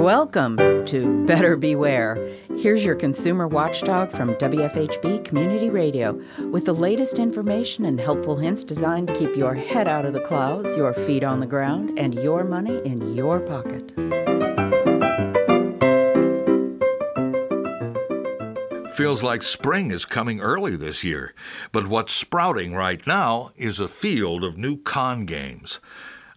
[0.00, 2.16] Welcome to Better Beware.
[2.56, 8.64] Here's your consumer watchdog from WFHB Community Radio with the latest information and helpful hints
[8.64, 12.14] designed to keep your head out of the clouds, your feet on the ground, and
[12.14, 13.92] your money in your pocket.
[18.96, 21.34] Feels like spring is coming early this year,
[21.72, 25.78] but what's sprouting right now is a field of new con games.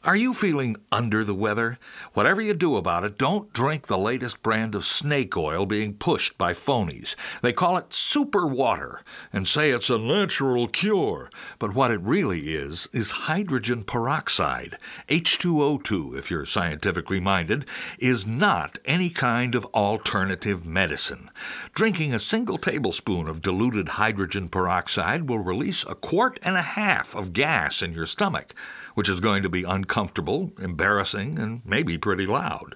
[0.06, 1.80] Are you feeling under the weather?
[2.12, 6.38] Whatever you do about it, don't drink the latest brand of snake oil being pushed
[6.38, 7.16] by phonies.
[7.42, 9.00] They call it super water
[9.32, 11.30] and say it's a natural cure.
[11.58, 14.78] But what it really is, is hydrogen peroxide.
[15.08, 17.66] H2O2, if you're scientifically minded,
[17.98, 21.32] is not any kind of alternative medicine.
[21.74, 27.16] Drinking a single tablespoon of diluted hydrogen peroxide will release a quart and a half
[27.16, 28.54] of gas in your stomach
[28.94, 32.76] which is going to be uncomfortable, embarrassing, and maybe pretty loud.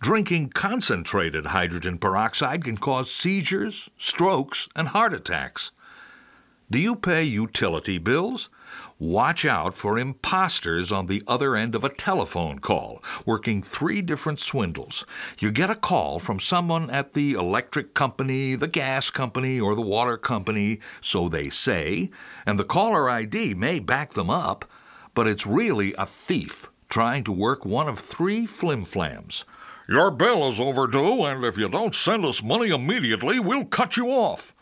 [0.00, 5.72] Drinking concentrated hydrogen peroxide can cause seizures, strokes, and heart attacks.
[6.70, 8.48] Do you pay utility bills?
[8.98, 14.40] Watch out for imposters on the other end of a telephone call, working three different
[14.40, 15.04] swindles.
[15.38, 19.82] You get a call from someone at the electric company, the gas company, or the
[19.82, 22.10] water company, so they say,
[22.46, 24.64] and the caller ID may back them up
[25.14, 29.44] but it's really a thief trying to work one of three flimflams.
[29.88, 34.08] Your bill is overdue, and if you don't send us money immediately, we'll cut you
[34.08, 34.54] off.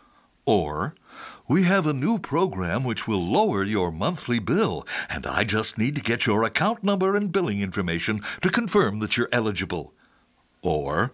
[0.44, 0.94] Or,
[1.46, 5.94] we have a new program which will lower your monthly bill, and I just need
[5.96, 9.92] to get your account number and billing information to confirm that you're eligible.
[10.62, 11.12] Or,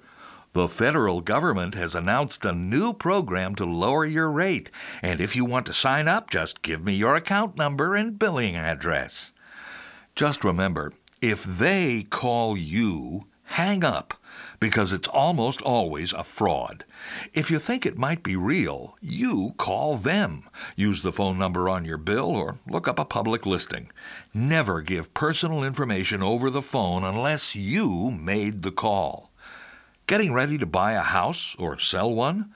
[0.59, 5.45] the federal government has announced a new program to lower your rate, and if you
[5.45, 9.33] want to sign up, just give me your account number and billing address.
[10.17, 10.93] Just remember,
[11.23, 14.15] if they call you, hang up,
[14.59, 16.85] because it's almost always a fraud.
[17.33, 20.43] If you think it might be real, you call them.
[20.75, 23.93] Use the phone number on your bill or look up a public listing.
[24.35, 29.28] Never give personal information over the phone unless you made the call.
[30.09, 32.55] Getting ready to buy a house or sell one?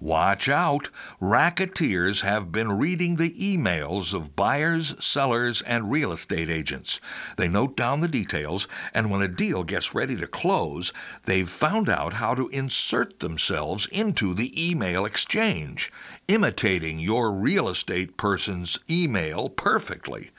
[0.00, 0.88] Watch out!
[1.20, 7.02] Racketeers have been reading the emails of buyers, sellers, and real estate agents.
[7.36, 10.94] They note down the details, and when a deal gets ready to close,
[11.26, 15.92] they've found out how to insert themselves into the email exchange,
[16.26, 20.30] imitating your real estate person's email perfectly.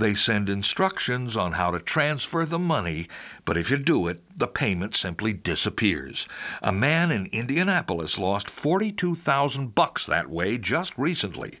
[0.00, 3.06] They send instructions on how to transfer the money,
[3.44, 6.26] but if you do it, the payment simply disappears.
[6.62, 11.58] A man in Indianapolis lost 42,000 bucks that way just recently.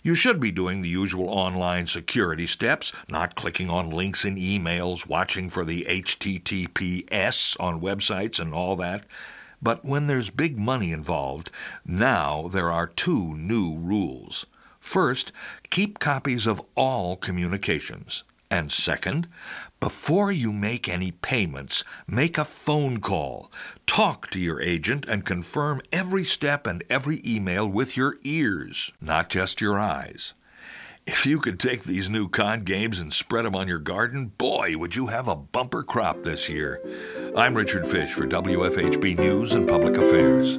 [0.00, 5.08] You should be doing the usual online security steps, not clicking on links in emails,
[5.08, 9.06] watching for the HTTPS on websites and all that.
[9.60, 11.50] But when there's big money involved,
[11.84, 14.46] now there are two new rules.
[14.82, 15.32] First,
[15.70, 18.24] keep copies of all communications.
[18.50, 19.28] And second,
[19.80, 23.50] before you make any payments, make a phone call.
[23.86, 29.30] Talk to your agent and confirm every step and every email with your ears, not
[29.30, 30.34] just your eyes.
[31.06, 34.76] If you could take these new con games and spread them on your garden, boy,
[34.76, 36.82] would you have a bumper crop this year.
[37.36, 40.58] I'm Richard Fish for WFHB News and Public Affairs.